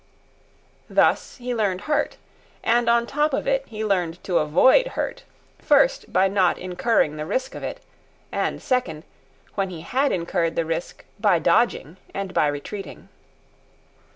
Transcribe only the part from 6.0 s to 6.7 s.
by not